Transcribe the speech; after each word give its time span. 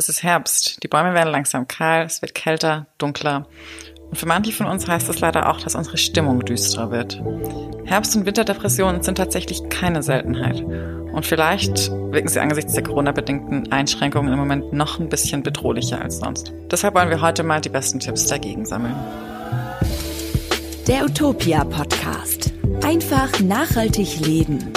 Es 0.00 0.08
ist 0.08 0.22
Herbst, 0.22 0.80
die 0.84 0.86
Bäume 0.86 1.12
werden 1.12 1.32
langsam 1.32 1.66
kahl, 1.66 2.04
es 2.04 2.22
wird 2.22 2.32
kälter, 2.32 2.86
dunkler. 2.98 3.48
Und 4.08 4.16
für 4.16 4.26
manche 4.26 4.52
von 4.52 4.66
uns 4.66 4.86
heißt 4.86 5.08
es 5.08 5.18
leider 5.18 5.50
auch, 5.50 5.60
dass 5.60 5.74
unsere 5.74 5.98
Stimmung 5.98 6.44
düsterer 6.44 6.92
wird. 6.92 7.20
Herbst- 7.84 8.14
und 8.14 8.24
Winterdepressionen 8.24 9.02
sind 9.02 9.18
tatsächlich 9.18 9.60
keine 9.70 10.04
Seltenheit. 10.04 10.62
Und 10.62 11.26
vielleicht 11.26 11.90
wirken 11.90 12.28
sie 12.28 12.38
angesichts 12.38 12.74
der 12.74 12.84
Corona-bedingten 12.84 13.72
Einschränkungen 13.72 14.32
im 14.32 14.38
Moment 14.38 14.72
noch 14.72 15.00
ein 15.00 15.08
bisschen 15.08 15.42
bedrohlicher 15.42 16.00
als 16.00 16.20
sonst. 16.20 16.52
Deshalb 16.70 16.94
wollen 16.94 17.10
wir 17.10 17.20
heute 17.20 17.42
mal 17.42 17.60
die 17.60 17.68
besten 17.68 17.98
Tipps 17.98 18.28
dagegen 18.28 18.66
sammeln. 18.66 18.94
Der 20.86 21.06
Utopia 21.06 21.64
Podcast. 21.64 22.52
Einfach 22.84 23.40
nachhaltig 23.40 24.20
leben. 24.20 24.72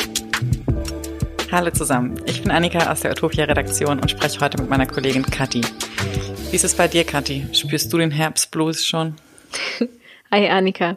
Hallo 1.52 1.70
zusammen, 1.70 2.15
ich 2.27 2.41
bin 2.41 2.49
Annika 2.49 2.89
aus 2.89 3.02
der 3.02 3.11
Utopia 3.11 3.43
Redaktion 3.43 4.00
und 4.00 4.09
spreche 4.09 4.39
heute 4.39 4.57
mit 4.61 4.70
meiner 4.70 4.86
Kollegin 4.86 5.25
Kathi. 5.25 5.59
Wie 6.50 6.55
ist 6.55 6.63
es 6.63 6.75
bei 6.75 6.88
dir, 6.88 7.04
Kathi? 7.04 7.46
Spürst 7.51 7.92
du 7.92 7.97
den 7.97 8.09
Herbstblues 8.09 8.86
schon? 8.86 9.15
Hi, 10.32 10.47
Annika. 10.47 10.95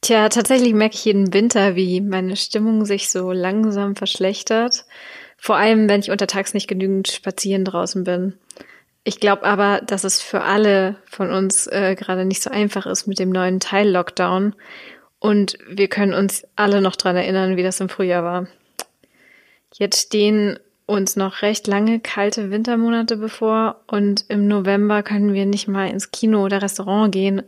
Tja, 0.00 0.28
tatsächlich 0.30 0.74
merke 0.74 0.96
ich 0.96 1.04
jeden 1.04 1.32
Winter, 1.32 1.76
wie 1.76 2.00
meine 2.00 2.34
Stimmung 2.34 2.84
sich 2.84 3.08
so 3.08 3.30
langsam 3.30 3.94
verschlechtert. 3.94 4.84
Vor 5.36 5.54
allem, 5.54 5.88
wenn 5.88 6.00
ich 6.00 6.10
untertags 6.10 6.54
nicht 6.54 6.66
genügend 6.66 7.06
spazieren 7.06 7.64
draußen 7.64 8.02
bin. 8.02 8.36
Ich 9.04 9.20
glaube 9.20 9.44
aber, 9.44 9.80
dass 9.80 10.02
es 10.02 10.20
für 10.20 10.40
alle 10.40 10.96
von 11.08 11.30
uns 11.30 11.68
äh, 11.68 11.94
gerade 11.94 12.24
nicht 12.24 12.42
so 12.42 12.50
einfach 12.50 12.86
ist 12.86 13.06
mit 13.06 13.20
dem 13.20 13.30
neuen 13.30 13.60
Teil-Lockdown. 13.60 14.56
Und 15.20 15.56
wir 15.68 15.86
können 15.86 16.14
uns 16.14 16.44
alle 16.56 16.80
noch 16.80 16.96
dran 16.96 17.14
erinnern, 17.14 17.56
wie 17.56 17.62
das 17.62 17.78
im 17.78 17.88
Frühjahr 17.88 18.24
war. 18.24 18.48
Jetzt 19.74 20.08
stehen 20.08 20.58
uns 20.86 21.16
noch 21.16 21.42
recht 21.42 21.66
lange 21.66 22.00
kalte 22.00 22.50
Wintermonate 22.50 23.16
bevor 23.16 23.80
und 23.86 24.24
im 24.28 24.48
November 24.48 25.02
können 25.02 25.32
wir 25.32 25.46
nicht 25.46 25.68
mal 25.68 25.88
ins 25.88 26.10
Kino 26.10 26.44
oder 26.44 26.60
Restaurant 26.60 27.12
gehen 27.12 27.42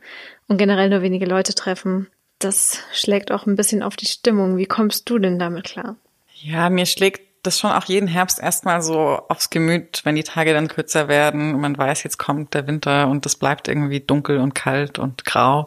und 0.48 0.56
generell 0.56 0.88
nur 0.88 1.02
wenige 1.02 1.26
Leute 1.26 1.54
treffen. 1.54 2.08
Das 2.38 2.80
schlägt 2.92 3.32
auch 3.32 3.46
ein 3.46 3.56
bisschen 3.56 3.82
auf 3.82 3.96
die 3.96 4.06
Stimmung. 4.06 4.56
Wie 4.56 4.66
kommst 4.66 5.08
du 5.08 5.18
denn 5.18 5.38
damit 5.38 5.64
klar? 5.64 5.96
Ja, 6.34 6.70
mir 6.70 6.86
schlägt 6.86 7.22
das 7.42 7.58
schon 7.58 7.70
auch 7.70 7.84
jeden 7.84 8.08
Herbst 8.08 8.40
erstmal 8.40 8.80
so 8.80 9.20
aufs 9.28 9.50
Gemüt, 9.50 10.00
wenn 10.04 10.14
die 10.14 10.22
Tage 10.22 10.54
dann 10.54 10.68
kürzer 10.68 11.08
werden 11.08 11.60
man 11.60 11.76
weiß, 11.76 12.02
jetzt 12.02 12.18
kommt 12.18 12.54
der 12.54 12.66
Winter 12.66 13.08
und 13.08 13.26
es 13.26 13.36
bleibt 13.36 13.68
irgendwie 13.68 14.00
dunkel 14.00 14.38
und 14.38 14.54
kalt 14.54 14.98
und 14.98 15.26
grau. 15.26 15.66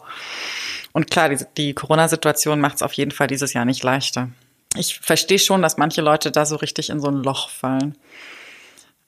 Und 0.92 1.12
klar, 1.12 1.30
die, 1.30 1.38
die 1.58 1.74
Corona-Situation 1.74 2.60
macht 2.60 2.78
es 2.78 2.82
auf 2.82 2.94
jeden 2.94 3.12
Fall 3.12 3.28
dieses 3.28 3.54
Jahr 3.54 3.66
nicht 3.66 3.84
leichter 3.84 4.30
ich 4.78 5.00
verstehe 5.00 5.40
schon, 5.40 5.62
dass 5.62 5.78
manche 5.78 6.02
Leute 6.02 6.32
da 6.32 6.46
so 6.46 6.56
richtig 6.56 6.90
in 6.90 7.00
so 7.00 7.08
ein 7.08 7.24
Loch 7.24 7.50
fallen. 7.50 7.98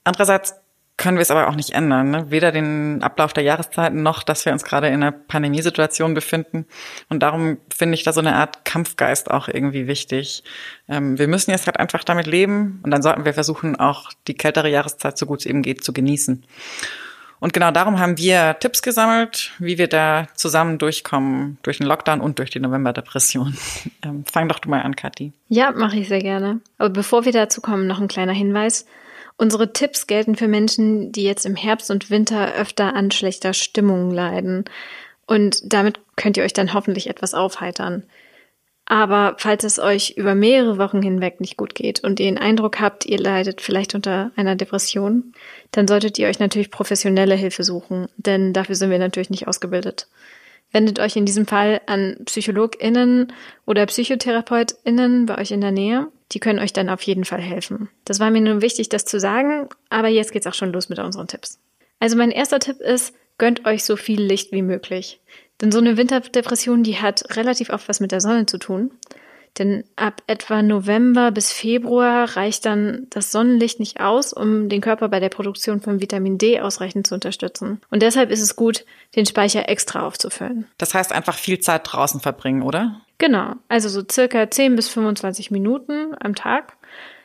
Andererseits 0.03 0.56
können 1.00 1.17
wir 1.17 1.22
es 1.22 1.31
aber 1.31 1.48
auch 1.48 1.56
nicht 1.56 1.72
ändern. 1.72 2.11
Ne? 2.11 2.30
Weder 2.30 2.52
den 2.52 3.02
Ablauf 3.02 3.31
der 3.31 3.44
Jahreszeiten 3.44 4.03
noch, 4.03 4.22
dass 4.22 4.45
wir 4.45 4.52
uns 4.52 4.66
gerade 4.66 4.88
in 4.88 4.95
einer 4.95 5.14
Pandemiesituation 5.14 6.14
befinden. 6.14 6.67
Und 7.08 7.23
darum 7.23 7.58
finde 7.73 7.95
ich 7.95 8.03
da 8.03 8.11
so 8.11 8.20
eine 8.20 8.36
Art 8.36 8.66
Kampfgeist 8.66 9.31
auch 9.31 9.48
irgendwie 9.48 9.88
wichtig. 9.88 10.44
Ähm, 10.89 11.17
wir 11.17 11.30
müssen 11.30 11.52
jetzt 11.52 11.67
halt 11.67 11.80
einfach 11.80 12.04
damit 12.04 12.28
leben 12.28 12.81
und 12.83 12.92
dann 12.92 13.02
sollten 13.02 13.23
wir 13.23 13.33
versuchen, 13.33 13.78
auch 13.78 14.11
die 14.28 14.36
kältere 14.36 14.70
Jahreszeit 14.70 15.17
so 15.17 15.26
gut 15.26 15.39
es 15.39 15.45
eben 15.45 15.61
geht 15.61 15.86
zu 15.86 15.94
genießen. 15.94 16.45
Und 17.40 17.54
genau 17.54 17.72
darum 17.72 18.00
haben 18.00 18.18
wir 18.18 18.58
Tipps 18.59 18.82
gesammelt, 18.82 19.52
wie 19.59 19.78
wir 19.78 19.88
da 19.88 20.28
zusammen 20.36 20.78
durchkommen, 20.78 21.58
durch 21.64 21.78
den 21.78 21.88
Lockdown 21.88 22.20
und 22.20 22.40
durch 22.40 22.50
die 22.50 22.59
Novemberdepression. 22.59 23.58
Ähm, 24.02 24.23
fang 24.23 24.48
doch 24.48 24.59
du 24.59 24.70
mal 24.70 24.82
an, 24.82 24.95
Kathi. 24.95 25.34
Ja, 25.50 25.72
mache 25.72 25.98
ich 25.98 26.08
sehr 26.08 26.22
gerne. 26.22 26.62
Aber 26.78 26.90
bevor 26.90 27.26
wir 27.26 27.34
dazu 27.34 27.60
kommen, 27.60 27.86
noch 27.86 28.00
ein 28.00 28.08
kleiner 28.08 28.32
Hinweis. 28.32 28.86
Unsere 29.36 29.73
Tipps 29.73 30.08
gelten 30.08 30.38
für 30.38 30.48
Menschen, 30.48 31.12
die 31.12 31.23
jetzt 31.23 31.45
im 31.45 31.58
Herbst 31.58 31.92
und 31.92 32.10
Winter 32.10 32.54
öfter 32.54 32.95
an 32.95 33.12
schlechter 33.12 33.54
Stimmung 33.54 34.12
leiden. 34.12 34.64
Und 35.26 35.62
damit 35.64 36.00
könnt 36.16 36.38
ihr 36.38 36.44
euch 36.44 36.54
dann 36.54 36.73
hoffentlich 36.73 37.10
etwas 37.10 37.34
aufheitern. 37.34 38.04
Aber 38.90 39.36
falls 39.38 39.64
es 39.64 39.77
euch 39.77 40.16
über 40.17 40.33
mehrere 40.33 40.80
Wochen 40.80 41.04
hinweg 41.04 41.39
nicht 41.39 41.58
gut 41.58 41.76
geht 41.76 42.04
und 42.04 42.20
ihr 42.20 42.26
den 42.26 42.39
Eindruck 42.39 42.80
habt, 42.80 43.05
ihr 43.05 43.20
leidet 43.20 43.61
vielleicht 43.61 43.94
unter 43.94 44.32
einer 44.36 44.55
Depression, 44.55 45.32
dann 45.72 45.88
solltet 45.88 46.17
ihr 46.17 46.27
euch 46.27 46.39
natürlich 46.39 46.72
professionelle 46.72 47.36
Hilfe 47.36 47.64
suchen, 47.64 48.08
denn 48.17 48.52
dafür 48.52 48.73
sind 48.73 48.89
wir 48.89 48.98
natürlich 48.98 49.30
nicht 49.30 49.48
ausgebildet. 49.48 50.08
Wendet 50.72 50.99
euch 50.99 51.16
in 51.16 51.26
diesem 51.26 51.45
Fall 51.45 51.82
an 51.86 52.17
PsychologInnen 52.26 53.32
oder 53.67 53.86
PsychotherapeutInnen 53.86 55.28
bei 55.28 55.38
euch 55.38 55.52
in 55.52 55.61
der 55.61 55.72
Nähe. 55.72 56.08
Die 56.32 56.39
können 56.39 56.60
euch 56.60 56.73
dann 56.73 56.89
auf 56.89 57.04
jeden 57.04 57.26
Fall 57.26 57.42
helfen. 57.42 57.89
Das 58.05 58.20
war 58.20 58.32
mir 58.32 58.42
nur 58.42 58.64
wichtig, 58.64 58.89
das 58.89 59.05
zu 59.05 59.20
sagen, 59.20 59.70
aber 59.92 60.08
jetzt 60.08 60.32
geht's 60.32 60.48
auch 60.48 60.54
schon 60.55 60.73
los 60.73 60.89
mit 60.89 60.98
unseren 60.98 61.28
Tipps. 61.28 61.60
Also 61.99 62.17
mein 62.17 62.32
erster 62.32 62.60
Tipp 62.60 62.80
ist, 62.80 63.14
gönnt 63.38 63.66
euch 63.67 63.83
so 63.83 63.95
viel 63.95 64.22
Licht 64.22 64.52
wie 64.52 64.64
möglich. 64.64 65.22
Denn 65.61 65.71
so 65.71 65.80
eine 65.80 65.97
Winterdepression, 65.97 66.83
die 66.83 66.97
hat 66.97 67.36
relativ 67.36 67.70
oft 67.70 67.89
was 67.89 67.99
mit 67.99 68.11
der 68.11 68.21
Sonne 68.21 68.45
zu 68.45 68.58
tun. 68.58 68.92
Denn 69.58 69.83
ab 69.95 70.21
etwa 70.27 70.61
November 70.61 71.31
bis 71.31 71.52
Februar 71.52 72.36
reicht 72.37 72.65
dann 72.65 73.08
das 73.09 73.31
Sonnenlicht 73.31 73.80
nicht 73.80 73.99
aus, 73.99 74.31
um 74.31 74.69
den 74.69 74.80
Körper 74.80 75.09
bei 75.09 75.19
der 75.19 75.30
Produktion 75.30 75.81
von 75.81 76.02
Vitamin 76.02 76.37
D 76.37 76.61
ausreichend 76.61 77.08
zu 77.08 77.15
unterstützen. 77.15 77.81
Und 77.89 78.02
deshalb 78.02 78.31
ist 78.31 78.42
es 78.42 78.55
gut, 78.55 78.86
den 79.15 79.25
Speicher 79.25 79.67
extra 79.67 80.05
aufzufüllen. 80.05 80.67
Das 80.77 80.93
heißt 80.93 81.11
einfach 81.11 81.36
viel 81.36 81.59
Zeit 81.59 81.81
draußen 81.86 82.21
verbringen, 82.21 82.61
oder? 82.61 83.02
Genau. 83.17 83.55
Also 83.67 83.89
so 83.89 84.02
circa 84.09 84.49
10 84.49 84.75
bis 84.75 84.87
25 84.87 85.52
Minuten 85.52 86.15
am 86.19 86.36
Tag. 86.36 86.73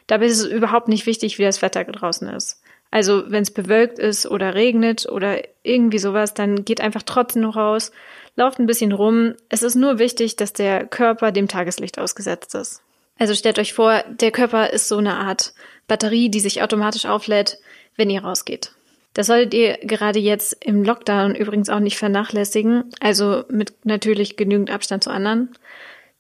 Dabei 0.07 0.27
ist 0.27 0.41
es 0.41 0.47
überhaupt 0.47 0.89
nicht 0.89 1.07
wichtig, 1.07 1.39
wie 1.39 1.45
das 1.45 1.63
Wetter 1.63 1.85
draußen 1.85 2.29
ist. 2.29 2.61
Also 2.91 3.25
wenn 3.29 3.43
es 3.43 3.51
bewölkt 3.51 3.99
ist 3.99 4.27
oder 4.27 4.55
regnet 4.55 5.07
oder 5.07 5.43
irgendwie 5.63 5.99
sowas, 5.99 6.35
dann 6.35 6.65
geht 6.65 6.81
einfach 6.81 7.03
trotzdem 7.03 7.43
noch 7.43 7.57
raus, 7.57 7.91
lauft 8.37 8.59
ein 8.59 8.67
bisschen 8.67 8.93
rum. 8.93 9.35
Es 9.49 9.63
ist 9.63 9.75
nur 9.75 9.99
wichtig, 9.99 10.37
dass 10.37 10.53
der 10.53 10.87
Körper 10.87 11.33
dem 11.33 11.49
Tageslicht 11.49 11.99
ausgesetzt 11.99 12.55
ist. 12.55 12.83
Also 13.19 13.35
stellt 13.35 13.59
euch 13.59 13.75
vor, 13.75 14.03
der 14.09 14.31
Körper 14.31 14.71
ist 14.71 14.89
so 14.89 14.99
eine 14.99 15.17
Art 15.17 15.55
Batterie, 15.87 16.31
die 16.31 16.41
sich 16.41 16.63
automatisch 16.63 17.07
auflädt, 17.07 17.59
wenn 17.97 18.11
ihr 18.11 18.25
rausgeht. 18.25 18.73
Das 19.13 19.29
solltet 19.29 19.55
ihr 19.55 19.79
gerade 19.79 20.19
jetzt 20.19 20.57
im 20.65 20.83
Lockdown 20.83 21.37
übrigens 21.37 21.71
auch 21.71 21.79
nicht 21.79 21.99
vernachlässigen, 21.99 22.91
also 22.99 23.45
mit 23.49 23.73
natürlich 23.85 24.37
genügend 24.37 24.71
Abstand 24.71 25.05
zu 25.05 25.11
anderen. 25.11 25.51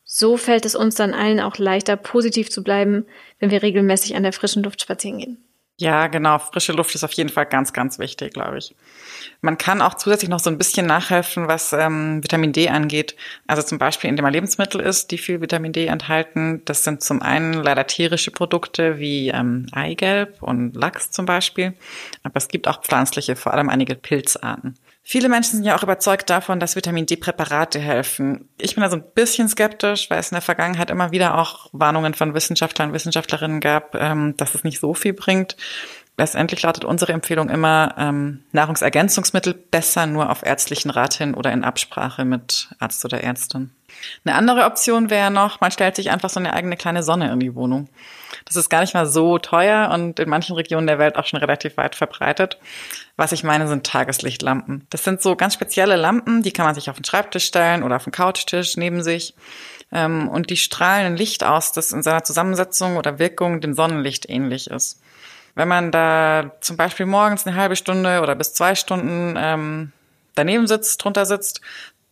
So 0.04 0.36
fällt 0.36 0.64
es 0.64 0.76
uns 0.76 0.94
dann 0.94 1.12
allen 1.12 1.40
auch 1.40 1.58
leichter, 1.58 1.96
positiv 1.96 2.50
zu 2.50 2.62
bleiben, 2.62 3.04
wenn 3.40 3.50
wir 3.50 3.62
regelmäßig 3.62 4.14
an 4.14 4.22
der 4.22 4.32
frischen 4.32 4.62
Luft 4.62 4.80
spazieren 4.80 5.18
gehen. 5.18 5.44
Ja, 5.76 6.06
genau. 6.06 6.38
Frische 6.38 6.72
Luft 6.72 6.94
ist 6.94 7.02
auf 7.02 7.12
jeden 7.14 7.30
Fall 7.30 7.46
ganz, 7.46 7.72
ganz 7.72 7.98
wichtig, 7.98 8.32
glaube 8.32 8.58
ich. 8.58 8.76
Man 9.40 9.58
kann 9.58 9.82
auch 9.82 9.94
zusätzlich 9.94 10.30
noch 10.30 10.38
so 10.38 10.48
ein 10.48 10.56
bisschen 10.56 10.86
nachhelfen, 10.86 11.48
was 11.48 11.72
ähm, 11.72 12.22
Vitamin 12.22 12.52
D 12.52 12.68
angeht. 12.68 13.16
Also 13.48 13.62
zum 13.62 13.78
Beispiel, 13.78 14.08
indem 14.08 14.22
man 14.22 14.32
Lebensmittel 14.32 14.80
isst, 14.80 15.10
die 15.10 15.18
viel 15.18 15.40
Vitamin 15.40 15.72
D 15.72 15.86
enthalten. 15.86 16.62
Das 16.64 16.84
sind 16.84 17.02
zum 17.02 17.22
einen 17.22 17.54
leider 17.54 17.88
tierische 17.88 18.30
Produkte 18.30 19.00
wie 19.00 19.30
ähm, 19.30 19.66
Eigelb 19.72 20.40
und 20.44 20.76
Lachs 20.76 21.10
zum 21.10 21.26
Beispiel. 21.26 21.74
Aber 22.22 22.36
es 22.36 22.46
gibt 22.46 22.68
auch 22.68 22.80
pflanzliche, 22.82 23.34
vor 23.34 23.52
allem 23.52 23.68
einige 23.68 23.96
Pilzarten. 23.96 24.76
Viele 25.06 25.28
Menschen 25.28 25.56
sind 25.56 25.64
ja 25.64 25.76
auch 25.76 25.82
überzeugt 25.82 26.30
davon, 26.30 26.58
dass 26.58 26.76
Vitamin 26.76 27.04
D-Präparate 27.04 27.78
helfen. 27.78 28.48
Ich 28.56 28.74
bin 28.74 28.82
da 28.82 28.88
so 28.88 28.96
ein 28.96 29.04
bisschen 29.14 29.50
skeptisch, 29.50 30.08
weil 30.08 30.18
es 30.18 30.30
in 30.30 30.36
der 30.36 30.40
Vergangenheit 30.40 30.88
immer 30.88 31.12
wieder 31.12 31.36
auch 31.36 31.68
Warnungen 31.72 32.14
von 32.14 32.32
Wissenschaftlern 32.32 32.88
und 32.88 32.94
Wissenschaftlerinnen 32.94 33.60
gab, 33.60 33.94
ähm, 33.96 34.34
dass 34.38 34.54
es 34.54 34.64
nicht 34.64 34.80
so 34.80 34.94
viel 34.94 35.12
bringt. 35.12 35.58
Letztendlich 36.16 36.62
lautet 36.62 36.86
unsere 36.86 37.12
Empfehlung 37.12 37.50
immer, 37.50 37.94
ähm, 37.98 38.44
Nahrungsergänzungsmittel 38.52 39.52
besser 39.52 40.06
nur 40.06 40.30
auf 40.30 40.42
ärztlichen 40.42 40.90
Rat 40.90 41.14
hin 41.14 41.34
oder 41.34 41.52
in 41.52 41.64
Absprache 41.64 42.24
mit 42.24 42.70
Arzt 42.78 43.04
oder 43.04 43.22
Ärztin. 43.22 43.72
Eine 44.24 44.36
andere 44.36 44.64
Option 44.64 45.10
wäre 45.10 45.30
noch, 45.30 45.60
man 45.60 45.70
stellt 45.70 45.96
sich 45.96 46.10
einfach 46.10 46.30
so 46.30 46.40
eine 46.40 46.52
eigene 46.52 46.76
kleine 46.76 47.02
Sonne 47.02 47.32
in 47.32 47.40
die 47.40 47.54
Wohnung. 47.54 47.88
Das 48.44 48.56
ist 48.56 48.68
gar 48.68 48.80
nicht 48.80 48.94
mal 48.94 49.06
so 49.06 49.38
teuer 49.38 49.90
und 49.92 50.18
in 50.18 50.28
manchen 50.28 50.56
Regionen 50.56 50.86
der 50.86 50.98
Welt 50.98 51.16
auch 51.16 51.26
schon 51.26 51.38
relativ 51.38 51.76
weit 51.76 51.94
verbreitet. 51.94 52.58
Was 53.16 53.32
ich 53.32 53.44
meine, 53.44 53.68
sind 53.68 53.86
Tageslichtlampen. 53.86 54.86
Das 54.90 55.04
sind 55.04 55.22
so 55.22 55.36
ganz 55.36 55.54
spezielle 55.54 55.96
Lampen, 55.96 56.42
die 56.42 56.52
kann 56.52 56.66
man 56.66 56.74
sich 56.74 56.90
auf 56.90 56.96
den 56.96 57.04
Schreibtisch 57.04 57.46
stellen 57.46 57.82
oder 57.82 57.96
auf 57.96 58.04
den 58.04 58.12
Couchtisch 58.12 58.76
neben 58.76 59.02
sich. 59.02 59.34
Ähm, 59.92 60.28
und 60.28 60.50
die 60.50 60.56
strahlen 60.56 61.06
ein 61.06 61.16
Licht 61.16 61.44
aus, 61.44 61.72
das 61.72 61.92
in 61.92 62.02
seiner 62.02 62.24
Zusammensetzung 62.24 62.96
oder 62.96 63.18
Wirkung 63.18 63.60
dem 63.60 63.74
Sonnenlicht 63.74 64.28
ähnlich 64.28 64.68
ist. 64.68 65.00
Wenn 65.54 65.68
man 65.68 65.92
da 65.92 66.50
zum 66.60 66.76
Beispiel 66.76 67.06
morgens 67.06 67.46
eine 67.46 67.56
halbe 67.56 67.76
Stunde 67.76 68.20
oder 68.20 68.34
bis 68.34 68.54
zwei 68.54 68.74
Stunden 68.74 69.36
ähm, 69.38 69.92
daneben 70.34 70.66
sitzt, 70.66 71.02
drunter 71.02 71.26
sitzt, 71.26 71.60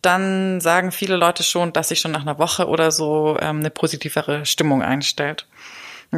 dann 0.03 0.61
sagen 0.61 0.91
viele 0.91 1.15
Leute 1.15 1.43
schon, 1.43 1.73
dass 1.73 1.89
sich 1.89 1.99
schon 1.99 2.11
nach 2.11 2.21
einer 2.21 2.37
Woche 2.37 2.67
oder 2.67 2.91
so 2.91 3.37
ähm, 3.41 3.59
eine 3.59 3.69
positivere 3.69 4.45
Stimmung 4.45 4.83
einstellt. 4.83 5.47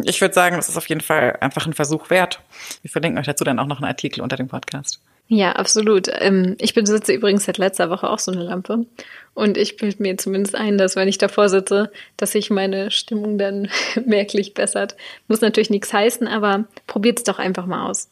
Ich 0.04 0.20
würde 0.20 0.34
sagen, 0.34 0.58
das 0.58 0.68
ist 0.68 0.76
auf 0.76 0.90
jeden 0.90 1.02
Fall 1.02 1.38
einfach 1.40 1.66
ein 1.66 1.74
Versuch 1.74 2.10
wert. 2.10 2.42
Wir 2.82 2.92
verlinken 2.92 3.18
euch 3.20 3.28
dazu 3.28 3.44
dann 3.46 3.60
auch 3.60 3.68
noch 3.68 3.78
einen 3.78 3.86
Artikel 3.86 4.22
unter 4.22 4.36
dem 4.36 4.50
Podcast. 4.50 5.00
Ja, 5.28 5.54
absolut. 5.54 6.08
Ähm, 6.20 6.56
ich 6.60 6.74
besitze 6.74 7.14
übrigens 7.14 7.46
seit 7.46 7.58
letzter 7.58 7.90
Woche 7.90 8.10
auch 8.10 8.20
so 8.20 8.32
eine 8.32 8.44
Lampe. 8.44 8.86
Und 9.34 9.58
ich 9.58 9.78
bilde 9.78 10.02
mir 10.02 10.18
zumindest 10.18 10.56
ein, 10.56 10.78
dass 10.78 10.96
wenn 10.96 11.08
ich 11.08 11.18
davor 11.18 11.50
sitze, 11.50 11.92
dass 12.18 12.34
sich 12.34 12.50
meine 12.50 12.92
Stimmung 12.92 13.38
dann 13.38 13.70
merklich 14.06 14.54
bessert. 14.54 14.96
Muss 15.28 15.42
natürlich 15.42 15.70
nichts 15.70 15.94
heißen, 15.94 16.28
aber 16.28 16.66
probiert 16.88 17.20
es 17.20 17.24
doch 17.24 17.40
einfach 17.40 17.66
mal 17.66 17.90
aus. 17.90 18.10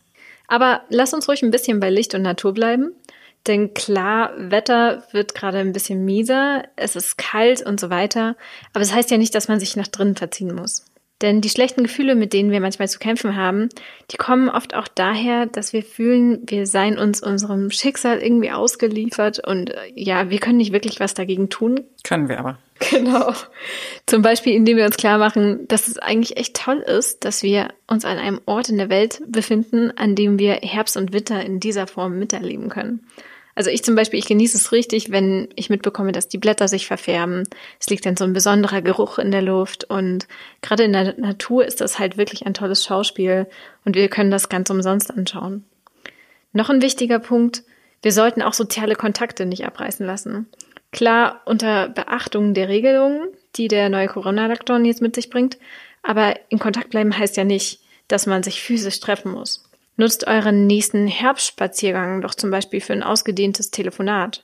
Aber 0.47 0.81
lass 0.89 1.13
uns 1.13 1.27
ruhig 1.27 1.43
ein 1.43 1.51
bisschen 1.51 1.79
bei 1.79 1.89
Licht 1.89 2.15
und 2.15 2.21
Natur 2.21 2.53
bleiben. 2.53 2.91
Denn 3.47 3.73
klar, 3.73 4.31
Wetter 4.37 5.03
wird 5.11 5.35
gerade 5.35 5.59
ein 5.59 5.73
bisschen 5.73 6.05
mieser, 6.05 6.63
es 6.75 6.95
ist 6.95 7.17
kalt 7.17 7.61
und 7.61 7.79
so 7.79 7.89
weiter. 7.89 8.35
Aber 8.71 8.81
es 8.81 8.89
das 8.89 8.97
heißt 8.97 9.11
ja 9.11 9.17
nicht, 9.17 9.35
dass 9.35 9.47
man 9.47 9.59
sich 9.59 9.75
nach 9.75 9.87
drinnen 9.87 10.15
verziehen 10.15 10.55
muss. 10.55 10.85
Denn 11.23 11.39
die 11.39 11.49
schlechten 11.49 11.83
Gefühle, 11.83 12.15
mit 12.15 12.33
denen 12.33 12.51
wir 12.51 12.59
manchmal 12.59 12.89
zu 12.89 12.99
kämpfen 12.99 13.37
haben, 13.37 13.69
die 14.11 14.17
kommen 14.17 14.49
oft 14.49 14.75
auch 14.75 14.89
daher, 14.89 15.45
dass 15.45 15.71
wir 15.71 15.81
fühlen, 15.81 16.41
wir 16.45 16.67
seien 16.67 16.97
uns 16.97 17.23
unserem 17.23 17.71
Schicksal 17.71 18.19
irgendwie 18.19 18.51
ausgeliefert 18.51 19.39
und 19.39 19.69
äh, 19.69 19.77
ja, 19.95 20.29
wir 20.29 20.39
können 20.39 20.57
nicht 20.57 20.73
wirklich 20.73 20.99
was 20.99 21.13
dagegen 21.13 21.49
tun. 21.49 21.81
Können 22.03 22.29
wir 22.29 22.39
aber. 22.39 22.59
Genau. 22.89 23.31
Zum 24.07 24.21
Beispiel, 24.21 24.53
indem 24.53 24.75
wir 24.75 24.85
uns 24.85 24.97
klar 24.97 25.17
machen, 25.17 25.65
dass 25.69 25.87
es 25.87 25.97
eigentlich 25.99 26.35
echt 26.35 26.57
toll 26.57 26.79
ist, 26.79 27.23
dass 27.23 27.41
wir 27.41 27.69
uns 27.87 28.03
an 28.03 28.17
einem 28.17 28.41
Ort 28.45 28.67
in 28.67 28.77
der 28.77 28.89
Welt 28.89 29.21
befinden, 29.25 29.91
an 29.95 30.15
dem 30.15 30.37
wir 30.37 30.55
Herbst 30.55 30.97
und 30.97 31.13
Winter 31.13 31.45
in 31.45 31.61
dieser 31.61 31.87
Form 31.87 32.19
miterleben 32.19 32.67
können. 32.67 33.07
Also 33.55 33.69
ich 33.69 33.83
zum 33.83 33.95
Beispiel, 33.95 34.19
ich 34.19 34.25
genieße 34.25 34.57
es 34.57 34.71
richtig, 34.71 35.11
wenn 35.11 35.47
ich 35.55 35.69
mitbekomme, 35.69 36.11
dass 36.11 36.27
die 36.27 36.39
Blätter 36.39 36.67
sich 36.67 36.87
verfärben. 36.87 37.43
Es 37.79 37.87
liegt 37.87 38.05
dann 38.05 38.17
so 38.17 38.23
ein 38.23 38.33
besonderer 38.33 38.81
Geruch 38.81 39.19
in 39.19 39.31
der 39.31 39.43
Luft 39.43 39.83
und 39.85 40.27
gerade 40.61 40.83
in 40.83 40.93
der 40.93 41.19
Natur 41.19 41.65
ist 41.65 41.79
das 41.79 41.99
halt 41.99 42.17
wirklich 42.17 42.45
ein 42.45 42.55
tolles 42.55 42.83
Schauspiel 42.83 43.47
und 43.85 43.95
wir 43.95 44.07
können 44.07 44.31
das 44.31 44.49
ganz 44.49 44.69
umsonst 44.69 45.11
anschauen. 45.11 45.63
Noch 46.51 46.69
ein 46.69 46.81
wichtiger 46.81 47.19
Punkt, 47.19 47.63
wir 48.01 48.11
sollten 48.11 48.41
auch 48.41 48.53
soziale 48.53 48.95
Kontakte 48.95 49.45
nicht 49.45 49.65
abreißen 49.65 50.05
lassen. 50.05 50.47
Klar, 50.91 51.41
unter 51.45 51.89
Beachtung 51.89 52.53
der 52.53 52.69
Regelungen, 52.69 53.29
die 53.55 53.67
der 53.67 53.89
neue 53.89 54.07
Corona-Lockdown 54.07 54.85
jetzt 54.85 55.01
mit 55.01 55.15
sich 55.15 55.29
bringt, 55.29 55.57
aber 56.01 56.35
in 56.49 56.59
Kontakt 56.59 56.89
bleiben 56.89 57.17
heißt 57.17 57.37
ja 57.37 57.43
nicht, 57.43 57.81
dass 58.07 58.25
man 58.25 58.43
sich 58.43 58.61
physisch 58.61 58.99
treffen 58.99 59.31
muss. 59.31 59.63
Nutzt 59.95 60.27
euren 60.27 60.65
nächsten 60.65 61.07
Herbstspaziergang 61.07 62.21
doch 62.21 62.33
zum 62.33 62.49
Beispiel 62.51 62.81
für 62.81 62.93
ein 62.93 63.03
ausgedehntes 63.03 63.71
Telefonat. 63.71 64.43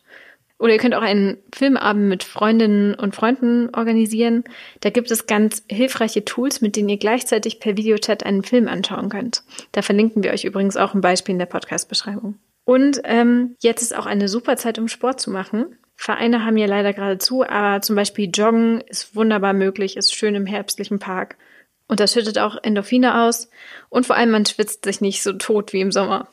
Oder 0.60 0.74
ihr 0.74 0.80
könnt 0.80 0.94
auch 0.94 1.01
einen 1.01 1.38
Filmabend 1.56 2.10
mit 2.10 2.24
Freundinnen 2.24 2.94
und 2.94 3.16
Freunden 3.16 3.69
organisieren. 3.74 4.44
Da 4.81 4.90
gibt 4.90 5.10
es 5.10 5.25
ganz 5.25 5.63
hilfreiche 5.69 6.25
Tools, 6.25 6.60
mit 6.60 6.75
denen 6.75 6.90
ihr 6.90 6.98
gleichzeitig 6.98 7.62
per 7.62 7.78
Videochat 7.78 8.25
einen 8.25 8.44
Film 8.44 8.68
anschauen 8.68 9.07
könnt. 9.07 9.44
Da 9.72 9.81
verlinken 9.81 10.22
wir 10.22 10.31
euch 10.31 10.44
übrigens 10.44 10.75
auch 10.75 10.94
ein 10.94 11.01
Beispiel 11.01 11.34
in 11.34 11.40
der 11.40 11.46
Podcast-Beschreibung. 11.46 12.38
Und 12.66 13.00
ähm, 13.06 13.56
jetzt 13.62 13.81
ist 13.81 13.98
auch 13.98 14.06
eine 14.06 14.28
super 14.28 14.57
Zeit, 14.57 14.78
um 14.78 14.90
Sport 14.90 15.22
zu 15.22 15.31
machen. 15.31 15.78
Vereine 15.95 16.45
haben 16.45 16.57
ja 16.57 16.68
leider 16.68 16.94
gerade 16.94 17.18
zu, 17.18 17.44
aber 17.44 17.81
zum 17.81 17.95
Beispiel 17.95 18.30
Joggen 18.31 18.81
ist 18.81 19.16
wunderbar 19.16 19.54
möglich, 19.54 19.98
ist 19.98 20.13
schön 20.13 20.36
im 20.36 20.45
herbstlichen 20.45 21.00
Park. 21.00 21.38
Und 21.89 22.00
das 22.00 22.13
schüttet 22.13 22.38
auch 22.38 22.56
Endorphine 22.62 23.24
aus 23.24 23.50
und 23.89 24.06
vor 24.06 24.15
allem 24.15 24.30
man 24.30 24.45
schwitzt 24.45 24.86
sich 24.86 25.01
nicht 25.01 25.21
so 25.24 25.33
tot 25.33 25.74
wie 25.74 25.81
im 25.81 25.91
Sommer. 25.91 26.30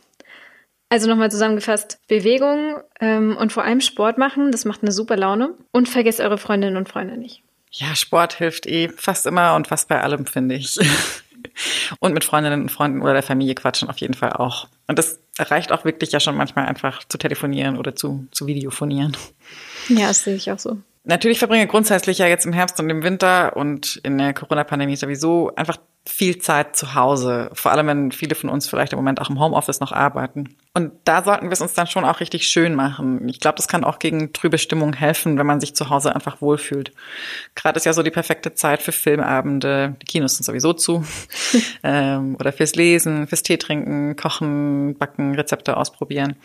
Also 0.88 1.08
nochmal 1.08 1.30
zusammengefasst, 1.30 1.98
Bewegung 2.06 2.76
ähm, 3.00 3.36
und 3.36 3.52
vor 3.52 3.64
allem 3.64 3.80
Sport 3.80 4.18
machen, 4.18 4.52
das 4.52 4.64
macht 4.64 4.82
eine 4.82 4.92
super 4.92 5.16
Laune. 5.16 5.54
Und 5.72 5.88
vergesst 5.88 6.20
eure 6.20 6.38
Freundinnen 6.38 6.76
und 6.76 6.88
Freunde 6.88 7.16
nicht. 7.16 7.42
Ja, 7.72 7.96
Sport 7.96 8.34
hilft 8.34 8.66
eh 8.66 8.90
fast 8.90 9.26
immer 9.26 9.56
und 9.56 9.66
fast 9.66 9.88
bei 9.88 10.00
allem, 10.00 10.26
finde 10.26 10.54
ich. 10.54 10.78
und 12.00 12.12
mit 12.12 12.22
Freundinnen 12.22 12.62
und 12.62 12.70
Freunden 12.70 13.02
oder 13.02 13.14
der 13.14 13.22
Familie 13.22 13.54
quatschen 13.54 13.88
auf 13.88 13.98
jeden 13.98 14.14
Fall 14.14 14.34
auch. 14.34 14.68
Und 14.86 14.98
das 14.98 15.18
reicht 15.38 15.72
auch 15.72 15.84
wirklich 15.84 16.12
ja 16.12 16.20
schon 16.20 16.36
manchmal 16.36 16.66
einfach 16.66 17.02
zu 17.08 17.18
telefonieren 17.18 17.78
oder 17.78 17.96
zu, 17.96 18.28
zu 18.30 18.46
videofonieren. 18.46 19.16
Ja, 19.88 20.08
das 20.08 20.22
sehe 20.22 20.36
ich 20.36 20.52
auch 20.52 20.58
so. 20.58 20.78
Natürlich 21.08 21.38
verbringe 21.38 21.68
grundsätzlich 21.68 22.18
ja 22.18 22.26
jetzt 22.26 22.46
im 22.46 22.52
Herbst 22.52 22.80
und 22.80 22.90
im 22.90 23.04
Winter 23.04 23.56
und 23.56 24.00
in 24.02 24.18
der 24.18 24.34
Corona-Pandemie 24.34 24.96
sowieso 24.96 25.54
einfach 25.54 25.76
viel 26.08 26.38
Zeit 26.38 26.76
zu 26.76 26.94
Hause, 26.94 27.50
vor 27.52 27.72
allem 27.72 27.86
wenn 27.88 28.12
viele 28.12 28.34
von 28.34 28.48
uns 28.48 28.68
vielleicht 28.68 28.92
im 28.92 28.98
Moment 28.98 29.20
auch 29.20 29.28
im 29.28 29.40
Homeoffice 29.40 29.80
noch 29.80 29.92
arbeiten. 29.92 30.56
Und 30.72 30.92
da 31.04 31.24
sollten 31.24 31.46
wir 31.46 31.52
es 31.52 31.60
uns 31.60 31.74
dann 31.74 31.86
schon 31.86 32.04
auch 32.04 32.20
richtig 32.20 32.46
schön 32.46 32.74
machen. 32.74 33.28
Ich 33.28 33.40
glaube, 33.40 33.56
das 33.56 33.66
kann 33.66 33.82
auch 33.82 33.98
gegen 33.98 34.32
trübe 34.32 34.58
Stimmung 34.58 34.92
helfen, 34.92 35.38
wenn 35.38 35.46
man 35.46 35.58
sich 35.58 35.74
zu 35.74 35.90
Hause 35.90 36.14
einfach 36.14 36.40
wohlfühlt. 36.40 36.92
Gerade 37.54 37.78
ist 37.78 37.86
ja 37.86 37.92
so 37.92 38.02
die 38.02 38.10
perfekte 38.10 38.54
Zeit 38.54 38.82
für 38.82 38.92
Filmabende. 38.92 39.96
Die 40.02 40.06
Kinos 40.06 40.36
sind 40.36 40.44
sowieso 40.44 40.74
zu. 40.74 41.04
ähm, 41.82 42.36
oder 42.38 42.52
fürs 42.52 42.74
Lesen, 42.74 43.26
fürs 43.26 43.42
Tee 43.42 43.56
trinken, 43.56 44.16
kochen, 44.16 44.96
backen, 44.98 45.34
Rezepte 45.34 45.76
ausprobieren. 45.76 46.36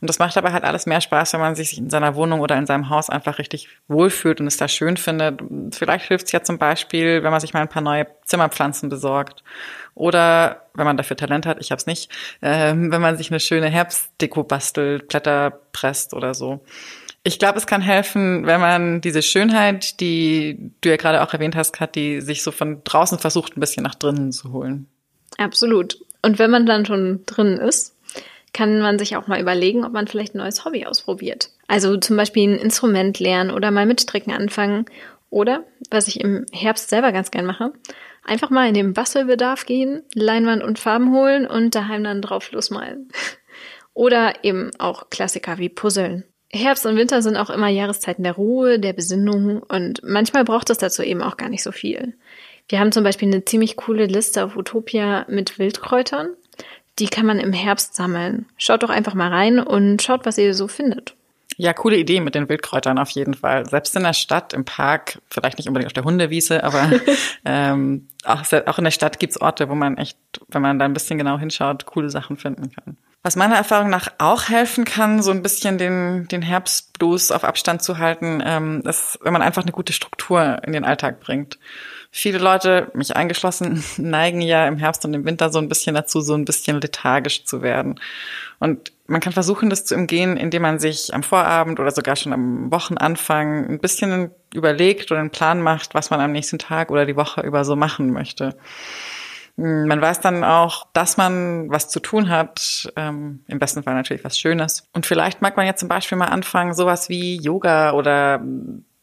Und 0.00 0.08
das 0.08 0.18
macht 0.18 0.36
aber 0.38 0.52
halt 0.52 0.64
alles 0.64 0.86
mehr 0.86 1.00
Spaß, 1.00 1.34
wenn 1.34 1.40
man 1.40 1.54
sich 1.54 1.78
in 1.78 1.90
seiner 1.90 2.14
Wohnung 2.14 2.40
oder 2.40 2.56
in 2.56 2.66
seinem 2.66 2.88
Haus 2.88 3.10
einfach 3.10 3.38
richtig 3.38 3.68
wohlfühlt 3.86 4.40
und 4.40 4.46
es 4.46 4.56
da 4.56 4.66
schön 4.66 4.96
findet. 4.96 5.40
Vielleicht 5.72 6.08
hilft 6.08 6.26
es 6.26 6.32
ja 6.32 6.42
zum 6.42 6.58
Beispiel, 6.58 7.22
wenn 7.22 7.30
man 7.30 7.40
sich 7.40 7.52
mal 7.52 7.60
ein 7.60 7.68
paar 7.68 7.82
neue 7.82 8.06
Zimmerpflanzen 8.24 8.88
besorgt. 8.88 9.42
Oder 9.94 10.66
wenn 10.74 10.86
man 10.86 10.96
dafür 10.96 11.16
Talent 11.16 11.46
hat, 11.46 11.58
ich 11.60 11.70
habe 11.70 11.78
es 11.78 11.86
nicht, 11.86 12.10
ähm, 12.42 12.90
wenn 12.90 13.00
man 13.00 13.16
sich 13.16 13.30
eine 13.30 13.40
schöne 13.40 13.68
Herbstdeko 13.68 14.42
bastelt, 14.42 15.08
Blätter 15.08 15.60
presst 15.72 16.14
oder 16.14 16.34
so. 16.34 16.64
Ich 17.22 17.38
glaube, 17.38 17.58
es 17.58 17.66
kann 17.66 17.80
helfen, 17.80 18.46
wenn 18.46 18.60
man 18.60 19.00
diese 19.00 19.22
Schönheit, 19.22 20.00
die 20.00 20.72
du 20.80 20.90
ja 20.90 20.96
gerade 20.96 21.22
auch 21.22 21.32
erwähnt 21.32 21.56
hast, 21.56 21.80
hat, 21.80 21.94
die 21.94 22.20
sich 22.20 22.42
so 22.42 22.50
von 22.50 22.82
draußen 22.84 23.18
versucht, 23.18 23.56
ein 23.56 23.60
bisschen 23.60 23.82
nach 23.82 23.94
drinnen 23.94 24.30
zu 24.30 24.52
holen. 24.52 24.88
Absolut. 25.38 25.98
Und 26.22 26.38
wenn 26.38 26.50
man 26.50 26.66
dann 26.66 26.84
schon 26.84 27.22
drin 27.24 27.56
ist, 27.56 27.94
kann 28.52 28.80
man 28.80 28.98
sich 28.98 29.16
auch 29.16 29.26
mal 29.26 29.40
überlegen, 29.40 29.84
ob 29.84 29.92
man 29.92 30.06
vielleicht 30.06 30.34
ein 30.34 30.38
neues 30.38 30.64
Hobby 30.64 30.86
ausprobiert. 30.86 31.50
Also 31.66 31.96
zum 31.96 32.16
Beispiel 32.16 32.48
ein 32.48 32.58
Instrument 32.58 33.18
lernen 33.18 33.50
oder 33.50 33.70
mal 33.70 33.86
mit 33.86 34.00
Stricken 34.00 34.32
anfangen. 34.32 34.86
Oder, 35.30 35.64
was 35.90 36.06
ich 36.06 36.20
im 36.20 36.46
Herbst 36.52 36.88
selber 36.88 37.10
ganz 37.10 37.32
gern 37.32 37.46
mache, 37.46 37.72
Einfach 38.24 38.50
mal 38.50 38.68
in 38.68 38.74
den 38.74 38.94
Bastelbedarf 38.94 39.66
gehen, 39.66 40.02
Leinwand 40.14 40.62
und 40.62 40.78
Farben 40.78 41.12
holen 41.12 41.46
und 41.46 41.74
daheim 41.74 42.04
dann 42.04 42.22
drauf 42.22 42.50
losmalen. 42.52 43.08
Oder 43.94 44.44
eben 44.44 44.70
auch 44.78 45.10
Klassiker 45.10 45.58
wie 45.58 45.68
Puzzeln. 45.68 46.24
Herbst 46.50 46.86
und 46.86 46.96
Winter 46.96 47.20
sind 47.20 47.36
auch 47.36 47.50
immer 47.50 47.68
Jahreszeiten 47.68 48.22
der 48.22 48.34
Ruhe, 48.34 48.78
der 48.78 48.92
Besinnung 48.92 49.60
und 49.62 50.02
manchmal 50.04 50.44
braucht 50.44 50.70
es 50.70 50.78
dazu 50.78 51.02
eben 51.02 51.20
auch 51.20 51.36
gar 51.36 51.48
nicht 51.48 51.62
so 51.62 51.72
viel. 51.72 52.16
Wir 52.68 52.80
haben 52.80 52.92
zum 52.92 53.04
Beispiel 53.04 53.28
eine 53.28 53.44
ziemlich 53.44 53.76
coole 53.76 54.06
Liste 54.06 54.44
auf 54.44 54.56
Utopia 54.56 55.26
mit 55.28 55.58
Wildkräutern. 55.58 56.30
Die 56.98 57.08
kann 57.08 57.26
man 57.26 57.40
im 57.40 57.52
Herbst 57.52 57.94
sammeln. 57.94 58.46
Schaut 58.56 58.82
doch 58.82 58.90
einfach 58.90 59.14
mal 59.14 59.30
rein 59.30 59.58
und 59.58 60.00
schaut, 60.00 60.24
was 60.24 60.38
ihr 60.38 60.54
so 60.54 60.68
findet. 60.68 61.14
Ja, 61.56 61.72
coole 61.72 61.96
Idee 61.96 62.20
mit 62.20 62.34
den 62.34 62.48
Wildkräutern 62.48 62.98
auf 62.98 63.10
jeden 63.10 63.34
Fall. 63.34 63.68
Selbst 63.68 63.94
in 63.96 64.02
der 64.02 64.12
Stadt, 64.12 64.52
im 64.52 64.64
Park, 64.64 65.20
vielleicht 65.30 65.58
nicht 65.58 65.68
unbedingt 65.68 65.88
auf 65.88 65.92
der 65.92 66.04
Hundewiese, 66.04 66.64
aber 66.64 66.90
ähm, 67.44 68.08
auch, 68.24 68.42
auch 68.66 68.78
in 68.78 68.84
der 68.84 68.90
Stadt 68.90 69.18
gibt's 69.18 69.40
Orte, 69.40 69.68
wo 69.68 69.74
man 69.74 69.96
echt, 69.96 70.18
wenn 70.48 70.62
man 70.62 70.78
da 70.78 70.84
ein 70.84 70.94
bisschen 70.94 71.18
genau 71.18 71.38
hinschaut, 71.38 71.86
coole 71.86 72.10
Sachen 72.10 72.36
finden 72.36 72.70
kann. 72.70 72.96
Was 73.26 73.36
meiner 73.36 73.56
Erfahrung 73.56 73.88
nach 73.88 74.08
auch 74.18 74.50
helfen 74.50 74.84
kann, 74.84 75.22
so 75.22 75.30
ein 75.30 75.42
bisschen 75.42 75.78
den, 75.78 76.28
den 76.28 76.42
Herbstblues 76.42 77.30
auf 77.30 77.42
Abstand 77.42 77.82
zu 77.82 77.96
halten, 77.96 78.42
ähm, 78.44 78.82
ist, 78.84 79.18
wenn 79.22 79.32
man 79.32 79.40
einfach 79.40 79.62
eine 79.62 79.72
gute 79.72 79.94
Struktur 79.94 80.60
in 80.62 80.74
den 80.74 80.84
Alltag 80.84 81.20
bringt. 81.20 81.58
Viele 82.10 82.36
Leute, 82.36 82.90
mich 82.92 83.16
eingeschlossen, 83.16 83.82
neigen 83.96 84.42
ja 84.42 84.68
im 84.68 84.76
Herbst 84.76 85.06
und 85.06 85.14
im 85.14 85.24
Winter 85.24 85.50
so 85.50 85.58
ein 85.58 85.70
bisschen 85.70 85.94
dazu, 85.94 86.20
so 86.20 86.34
ein 86.34 86.44
bisschen 86.44 86.80
lethargisch 86.82 87.46
zu 87.46 87.62
werden. 87.62 87.98
Und 88.58 88.92
man 89.06 89.20
kann 89.20 89.32
versuchen, 89.32 89.68
das 89.68 89.84
zu 89.84 89.94
umgehen, 89.94 90.36
indem 90.36 90.62
man 90.62 90.78
sich 90.78 91.12
am 91.12 91.22
Vorabend 91.22 91.78
oder 91.78 91.90
sogar 91.90 92.16
schon 92.16 92.32
am 92.32 92.72
Wochenanfang 92.72 93.68
ein 93.68 93.78
bisschen 93.78 94.30
überlegt 94.54 95.10
oder 95.10 95.20
einen 95.20 95.30
Plan 95.30 95.60
macht, 95.60 95.94
was 95.94 96.10
man 96.10 96.20
am 96.20 96.32
nächsten 96.32 96.58
Tag 96.58 96.90
oder 96.90 97.04
die 97.04 97.16
Woche 97.16 97.42
über 97.42 97.64
so 97.64 97.76
machen 97.76 98.12
möchte. 98.12 98.56
Man 99.56 100.00
weiß 100.00 100.20
dann 100.20 100.42
auch, 100.42 100.88
dass 100.94 101.16
man 101.16 101.70
was 101.70 101.88
zu 101.88 102.00
tun 102.00 102.28
hat, 102.28 102.90
ähm, 102.96 103.44
im 103.46 103.58
besten 103.58 103.84
Fall 103.84 103.94
natürlich 103.94 104.24
was 104.24 104.38
Schönes. 104.38 104.88
Und 104.92 105.06
vielleicht 105.06 105.42
mag 105.42 105.56
man 105.56 105.66
ja 105.66 105.76
zum 105.76 105.88
Beispiel 105.88 106.18
mal 106.18 106.26
anfangen, 106.26 106.74
sowas 106.74 107.08
wie 107.08 107.36
Yoga 107.36 107.92
oder 107.92 108.42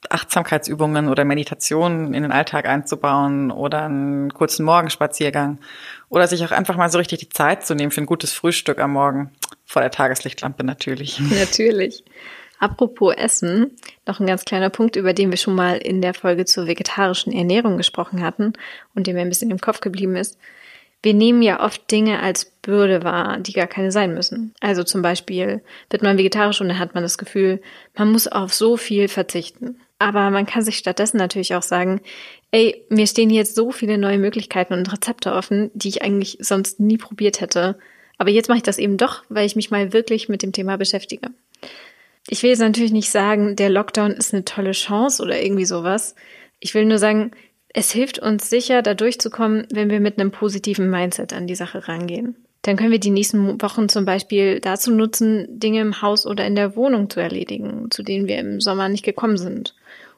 Achtsamkeitsübungen 0.10 1.08
oder 1.10 1.24
Meditationen 1.26 2.14
in 2.14 2.24
den 2.24 2.32
Alltag 2.32 2.66
einzubauen 2.66 3.52
oder 3.52 3.84
einen 3.84 4.34
kurzen 4.34 4.66
Morgenspaziergang 4.66 5.60
oder 6.10 6.28
sich 6.28 6.44
auch 6.44 6.52
einfach 6.52 6.76
mal 6.76 6.90
so 6.90 6.98
richtig 6.98 7.20
die 7.20 7.30
Zeit 7.30 7.66
zu 7.66 7.76
nehmen 7.76 7.92
für 7.92 8.02
ein 8.02 8.08
gutes 8.08 8.34
Frühstück 8.34 8.80
am 8.80 8.94
Morgen 8.94 9.32
vor 9.72 9.82
der 9.82 9.92
Tageslichtlampe 9.92 10.66
natürlich. 10.66 11.18
Natürlich. 11.40 12.04
Apropos 12.60 13.16
Essen, 13.16 13.72
noch 14.06 14.20
ein 14.20 14.28
ganz 14.28 14.44
kleiner 14.44 14.70
Punkt, 14.70 14.98
über 14.98 15.14
den 15.14 15.32
wir 15.32 15.38
schon 15.38 15.56
mal 15.56 15.78
in 15.78 16.02
der 16.02 16.14
Folge 16.14 16.44
zur 16.44 16.68
vegetarischen 16.68 17.32
Ernährung 17.32 17.78
gesprochen 17.78 18.22
hatten 18.22 18.52
und 18.94 19.08
dem 19.08 19.16
mir 19.16 19.22
ein 19.22 19.30
bisschen 19.30 19.50
im 19.50 19.62
Kopf 19.62 19.80
geblieben 19.80 20.18
ist. 20.18 20.38
Wir 21.02 21.14
nehmen 21.14 21.42
ja 21.42 21.64
oft 21.64 21.90
Dinge 21.90 22.20
als 22.20 22.46
Bürde 22.46 23.04
wahr, 23.04 23.40
die 23.40 23.54
gar 23.54 23.66
keine 23.66 23.94
sein 23.94 24.14
müssen. 24.14 24.54
Also 24.60 24.84
zum 24.84 25.02
Beispiel 25.02 25.64
wird 25.90 26.04
man 26.04 26.18
vegetarisch 26.18 26.60
und 26.60 26.68
dann 26.68 26.78
hat 26.78 26.94
man 26.94 27.04
das 27.04 27.18
Gefühl, 27.18 27.62
man 27.96 28.12
muss 28.12 28.28
auf 28.28 28.54
so 28.54 28.76
viel 28.76 29.08
verzichten. 29.08 29.80
Aber 30.00 30.30
man 30.32 30.46
kann 30.46 30.64
sich 30.64 30.78
stattdessen 30.78 31.18
natürlich 31.18 31.56
auch 31.56 31.64
sagen, 31.64 32.02
ey, 32.52 32.84
mir 32.90 33.08
stehen 33.08 33.30
jetzt 33.30 33.56
so 33.56 33.72
viele 33.72 33.98
neue 33.98 34.18
Möglichkeiten 34.18 34.74
und 34.74 34.92
Rezepte 34.92 35.34
offen, 35.34 35.72
die 35.74 35.88
ich 35.88 36.02
eigentlich 36.02 36.38
sonst 36.42 36.82
nie 36.82 36.98
probiert 36.98 37.40
hätte. 37.40 37.80
Aber 38.22 38.30
jetzt 38.30 38.50
mache 38.50 38.58
ich 38.58 38.64
das 38.64 38.78
eben 38.78 38.98
doch, 38.98 39.24
weil 39.30 39.48
ich 39.48 39.56
mich 39.56 39.72
mal 39.72 39.94
wirklich 39.94 40.30
mit 40.30 40.44
dem 40.44 40.52
Thema 40.52 40.78
beschäftige. 40.78 41.32
Ich 42.28 42.44
will 42.44 42.52
jetzt 42.52 42.60
natürlich 42.60 42.92
nicht 42.92 43.10
sagen, 43.10 43.56
der 43.56 43.72
Lockdown 43.72 44.12
ist 44.12 44.32
eine 44.32 44.46
tolle 44.46 44.74
Chance 44.74 45.24
oder 45.24 45.42
irgendwie 45.42 45.66
sowas. 45.66 46.14
Ich 46.60 46.76
will 46.76 46.86
nur 46.86 47.00
sagen, 47.00 47.32
es 47.70 47.92
hilft 47.92 48.20
uns 48.20 48.48
sicher, 48.48 48.84
da 48.84 48.94
durchzukommen, 48.94 49.66
wenn 49.72 49.90
wir 49.90 50.00
mit 50.00 50.20
einem 50.20 50.30
positiven 50.30 50.92
Mindset 50.92 51.34
an 51.34 51.48
die 51.48 51.56
Sache 51.56 51.88
rangehen. 51.88 52.36
dann 52.62 52.78
können 52.78 52.92
wir 52.92 53.00
die 53.00 53.10
nächsten 53.10 53.60
Wochen 53.60 53.90
zum 53.90 54.06
Beispiel 54.06 54.60
dazu 54.60 54.92
nutzen, 54.92 55.48
Dinge 55.50 55.82
im 55.82 56.04
Haus 56.04 56.28
oder 56.28 56.46
in 56.46 56.54
der 56.54 56.76
Wohnung 56.76 57.10
zu 57.10 57.20
erledigen, 57.20 57.90
zu 57.90 58.04
denen 58.04 58.28
wir 58.28 58.38
im 58.38 58.62
Sommer 58.62 58.88
nicht 58.88 59.04
gekommen 59.04 59.38
sind. 59.38 59.74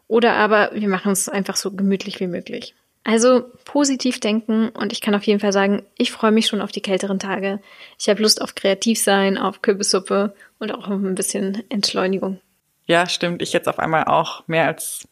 Oder 0.10 0.34
aber 0.34 0.72
wir 0.74 0.90
machen 0.90 1.14
es 1.14 1.30
einfach 1.30 1.56
so 1.56 1.72
gemütlich 1.72 2.20
wie 2.20 2.28
möglich. 2.28 2.76
Also 3.04 3.52
positiv 3.66 4.20
denken 4.20 4.70
und 4.70 4.94
ich 4.94 5.02
kann 5.02 5.14
auf 5.14 5.24
jeden 5.24 5.42
Fall 5.42 5.52
sagen, 5.52 5.84
ich 5.98 6.12
freue 6.12 6.32
mich 6.32 6.48
schon 6.48 6.62
auf 6.62 6.72
die 6.72 6.82
kälteren 6.82 7.20
Tage. 7.20 7.60
Ich 8.00 8.08
habe 8.08 8.22
Lust 8.22 8.42
auf 8.42 8.56
Kreativsein, 8.56 9.38
auf 9.38 9.62
Kürbissuppe 9.62 10.34
und 10.60 10.72
auch 10.72 10.88
auf 10.88 11.02
ein 11.02 11.16
bisschen 11.16 11.64
Entschleunigung. 11.70 12.40
Ja, 12.86 13.08
stimmt. 13.08 13.42
Ich 13.42 13.52
jetzt 13.52 13.68
auf 13.68 13.80
einmal 13.80 14.06
auch 14.06 14.48
mehr 14.48 14.68
als 14.68 15.06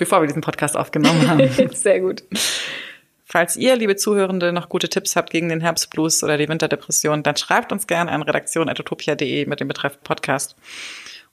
bevor 0.00 0.22
wir 0.22 0.26
diesen 0.26 0.40
Podcast 0.40 0.76
aufgenommen 0.76 1.28
haben. 1.28 1.48
Sehr 1.72 2.00
gut. 2.00 2.24
Falls 3.26 3.56
ihr, 3.56 3.76
liebe 3.76 3.94
Zuhörende, 3.94 4.50
noch 4.50 4.68
gute 4.68 4.88
Tipps 4.88 5.14
habt 5.14 5.30
gegen 5.30 5.50
den 5.50 5.60
Herbstblues 5.60 6.24
oder 6.24 6.36
die 6.36 6.48
Winterdepression, 6.48 7.22
dann 7.22 7.36
schreibt 7.36 7.70
uns 7.70 7.86
gerne 7.86 8.10
an 8.10 8.22
redaktion.utopia.de 8.22 9.46
mit 9.46 9.60
dem 9.60 9.68
Betreff 9.68 10.02
Podcast. 10.02 10.56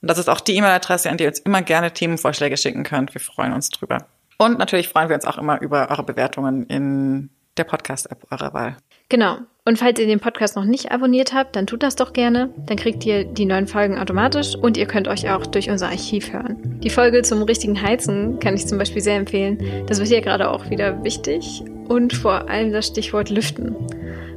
Und 0.02 0.10
das 0.10 0.20
ist 0.20 0.30
auch 0.30 0.42
die 0.42 0.56
E-Mail-Adresse, 0.58 1.10
an 1.10 1.18
die 1.18 1.24
ihr 1.24 1.30
uns 1.30 1.40
immer 1.40 1.64
gerne 1.64 1.92
Themenvorschläge 1.92 2.58
schicken 2.58 2.84
könnt. 2.84 3.16
Wir 3.16 3.22
freuen 3.22 3.54
uns 3.54 3.70
drüber. 3.70 4.06
Und 4.38 4.60
natürlich 4.60 4.90
freuen 4.90 5.10
wir 5.10 5.16
uns 5.16 5.26
auch 5.26 5.38
immer 5.38 5.62
über 5.62 5.90
eure 5.90 6.04
Bewertungen 6.04 6.66
in 6.68 7.30
der 7.58 7.64
Podcast-App 7.64 8.28
eurer 8.32 8.54
Wahl. 8.54 8.78
Genau. 9.10 9.38
Und 9.66 9.78
falls 9.78 10.00
ihr 10.00 10.08
den 10.08 10.20
Podcast 10.20 10.56
noch 10.56 10.64
nicht 10.64 10.92
abonniert 10.92 11.34
habt, 11.34 11.56
dann 11.56 11.68
tut 11.68 11.84
das 11.84 11.96
doch 11.96 12.14
gerne. 12.14 12.54
Dann 12.68 12.78
kriegt 12.78 13.06
ihr 13.06 13.26
die 13.26 13.46
neuen 13.46 13.68
Folgen 13.68 13.98
automatisch 13.98 14.56
und 14.56 14.78
ihr 14.78 14.86
könnt 14.86 15.08
euch 15.08 15.30
auch 15.30 15.46
durch 15.46 15.70
unser 15.70 15.88
Archiv 15.88 16.32
hören. 16.32 16.80
Die 16.82 16.90
Folge 16.90 17.22
zum 17.24 17.42
richtigen 17.42 17.82
Heizen 17.82 18.40
kann 18.40 18.54
ich 18.54 18.68
zum 18.68 18.78
Beispiel 18.78 19.02
sehr 19.02 19.18
empfehlen. 19.18 19.86
Das 19.88 20.00
wird 20.00 20.10
ja 20.10 20.22
gerade 20.22 20.50
auch 20.50 20.70
wieder 20.70 21.04
wichtig. 21.04 21.64
Und 21.88 22.14
vor 22.14 22.50
allem 22.50 22.72
das 22.72 22.88
Stichwort 22.88 23.30
Lüften. 23.30 23.76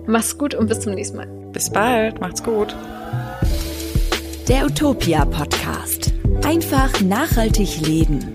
Macht's 0.07 0.37
gut 0.37 0.55
und 0.55 0.69
bis 0.69 0.81
zum 0.81 0.95
nächsten 0.95 1.19
Mal. 1.19 1.27
Bis 1.53 1.71
bald. 1.71 2.21
Macht's 2.21 2.43
gut. 2.43 2.75
Der 4.49 4.65
Utopia 4.65 5.25
Podcast. 5.25 6.13
Einfach 6.45 7.01
nachhaltig 7.03 7.87
leben. 7.87 8.33